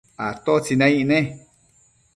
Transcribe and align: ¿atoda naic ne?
¿atoda 0.27 0.71
naic 0.79 1.01
ne? 1.09 1.19